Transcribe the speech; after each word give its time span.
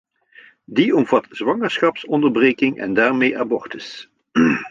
Die 0.65 0.95
omvat 0.95 1.27
zwangerschapsonderbreking 1.29 2.77
en 2.79 2.93
daarmee 2.93 3.39
abortus! 3.39 4.11